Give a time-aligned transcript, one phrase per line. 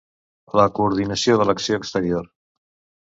[0.59, 2.29] La coordinació de l'acció exterior.